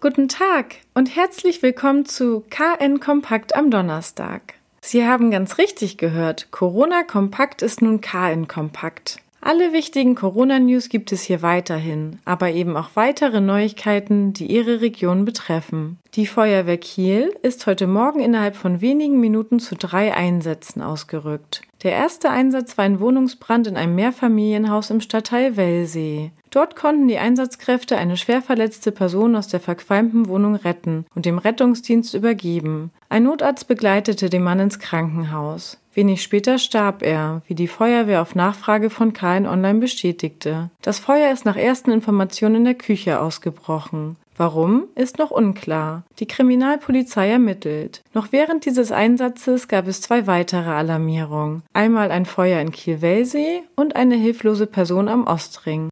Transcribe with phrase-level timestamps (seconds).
[0.00, 4.54] guten Tag und herzlich willkommen zu KN Kompakt am Donnerstag.
[4.82, 9.18] Sie haben ganz richtig gehört, Corona Kompakt ist nun KN Kompakt.
[9.40, 15.24] Alle wichtigen Corona-News gibt es hier weiterhin, aber eben auch weitere Neuigkeiten, die Ihre Region
[15.24, 15.98] betreffen.
[16.14, 21.62] Die Feuerwehr Kiel ist heute Morgen innerhalb von wenigen Minuten zu drei Einsätzen ausgerückt.
[21.84, 26.32] Der erste Einsatz war ein Wohnungsbrand in einem Mehrfamilienhaus im Stadtteil Wellsee.
[26.56, 31.36] Dort konnten die Einsatzkräfte eine schwer verletzte Person aus der verqualmten Wohnung retten und dem
[31.36, 32.90] Rettungsdienst übergeben.
[33.10, 35.76] Ein Notarzt begleitete den Mann ins Krankenhaus.
[35.92, 40.70] Wenig später starb er, wie die Feuerwehr auf Nachfrage von KN Online bestätigte.
[40.80, 44.16] Das Feuer ist nach ersten Informationen in der Küche ausgebrochen.
[44.38, 46.04] Warum, ist noch unklar.
[46.18, 48.02] Die Kriminalpolizei ermittelt.
[48.12, 51.62] Noch während dieses Einsatzes gab es zwei weitere Alarmierungen.
[51.72, 55.88] Einmal ein Feuer in Kiel-Wellsee und eine hilflose Person am Ostring.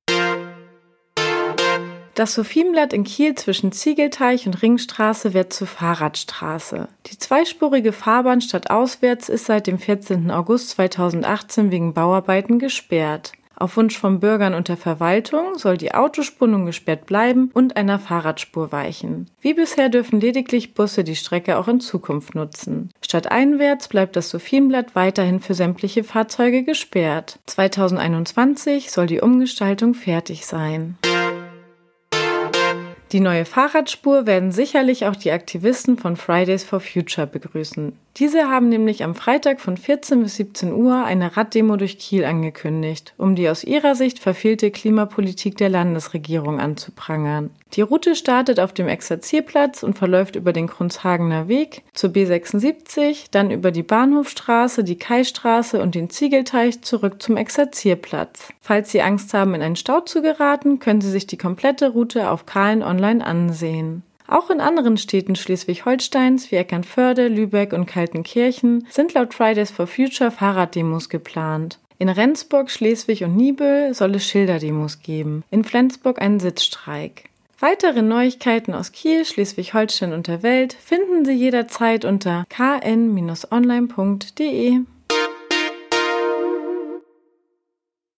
[2.15, 6.87] Das Sophienblatt in Kiel zwischen Ziegelteich und Ringstraße wird zur Fahrradstraße.
[7.07, 10.31] Die zweispurige Fahrbahn stadtauswärts ist seit dem 14.
[10.31, 13.33] August 2018 wegen Bauarbeiten gesperrt.
[13.57, 17.99] Auf Wunsch von Bürgern und der Verwaltung soll die Autospur nun gesperrt bleiben und einer
[17.99, 19.31] Fahrradspur weichen.
[19.41, 22.91] Wie bisher dürfen lediglich Busse die Strecke auch in Zukunft nutzen.
[23.01, 27.39] Stadteinwärts bleibt das Sophienblatt weiterhin für sämtliche Fahrzeuge gesperrt.
[27.47, 30.97] 2021 soll die Umgestaltung fertig sein.
[33.15, 37.93] Die neue Fahrradspur werden sicherlich auch die Aktivisten von Fridays for Future begrüßen.
[38.17, 43.15] Diese haben nämlich am Freitag von 14 bis 17 Uhr eine Raddemo durch Kiel angekündigt,
[43.17, 47.51] um die aus ihrer Sicht verfehlte Klimapolitik der Landesregierung anzuprangern.
[47.75, 53.51] Die Route startet auf dem Exerzierplatz und verläuft über den Kronshagener Weg zur B76, dann
[53.51, 58.53] über die Bahnhofstraße, die Kaistraße und den Ziegelteich zurück zum Exerzierplatz.
[58.61, 62.31] Falls Sie Angst haben, in einen Stau zu geraten, können Sie sich die komplette Route
[62.31, 64.03] auf Kahlen online ansehen.
[64.27, 70.31] Auch in anderen Städten Schleswig-Holsteins wie Eckernförde, Lübeck und Kaltenkirchen sind laut Fridays for Future
[70.31, 71.79] Fahrraddemos geplant.
[71.99, 77.31] In Rendsburg, Schleswig und Nibel soll es Schilderdemos geben, in Flensburg einen Sitzstreik.
[77.61, 83.51] Weitere Neuigkeiten aus Kiel, Schleswig-Holstein und der Welt finden Sie jederzeit unter kn-online.de.